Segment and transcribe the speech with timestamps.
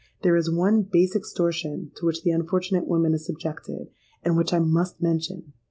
[0.23, 3.89] There is one base extortion to which the unfortunate woman is subjected,
[4.23, 5.53] and which I must mention.